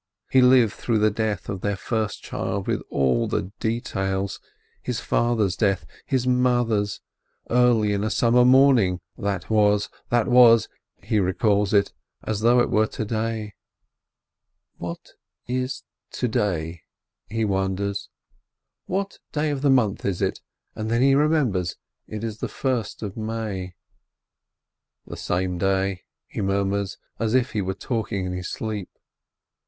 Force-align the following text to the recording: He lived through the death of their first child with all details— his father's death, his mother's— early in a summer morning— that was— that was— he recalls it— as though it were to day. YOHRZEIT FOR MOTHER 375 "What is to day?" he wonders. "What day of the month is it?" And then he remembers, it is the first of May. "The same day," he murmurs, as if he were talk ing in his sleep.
He 0.31 0.41
lived 0.41 0.73
through 0.73 0.97
the 0.97 1.11
death 1.11 1.47
of 1.47 1.61
their 1.61 1.75
first 1.75 2.23
child 2.23 2.65
with 2.65 2.81
all 2.89 3.27
details— 3.27 4.39
his 4.81 4.99
father's 4.99 5.55
death, 5.55 5.85
his 6.07 6.25
mother's— 6.25 7.01
early 7.51 7.93
in 7.93 8.03
a 8.03 8.09
summer 8.09 8.43
morning— 8.43 8.99
that 9.29 9.47
was— 9.51 9.89
that 10.09 10.27
was— 10.27 10.67
he 11.03 11.19
recalls 11.19 11.71
it— 11.71 11.93
as 12.23 12.39
though 12.39 12.61
it 12.61 12.71
were 12.71 12.87
to 12.87 13.05
day. 13.05 13.53
YOHRZEIT 14.79 14.79
FOR 14.79 14.87
MOTHER 14.87 14.99
375 15.45 15.59
"What 15.59 15.59
is 15.65 15.83
to 16.17 16.27
day?" 16.27 16.81
he 17.27 17.45
wonders. 17.45 18.09
"What 18.87 19.19
day 19.31 19.51
of 19.51 19.61
the 19.61 19.69
month 19.69 20.03
is 20.03 20.19
it?" 20.19 20.41
And 20.73 20.89
then 20.89 21.03
he 21.03 21.13
remembers, 21.13 21.75
it 22.07 22.23
is 22.23 22.39
the 22.39 22.47
first 22.49 23.03
of 23.03 23.15
May. 23.15 23.75
"The 25.05 25.15
same 25.15 25.59
day," 25.59 26.05
he 26.25 26.41
murmurs, 26.41 26.97
as 27.19 27.35
if 27.35 27.51
he 27.51 27.61
were 27.61 27.75
talk 27.75 28.11
ing 28.11 28.25
in 28.25 28.33
his 28.33 28.49
sleep. 28.49 28.89